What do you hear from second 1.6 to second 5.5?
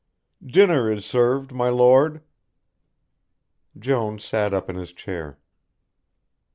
Lord." Jones sat up in his chair.